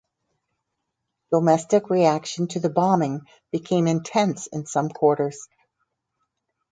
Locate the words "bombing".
2.71-3.27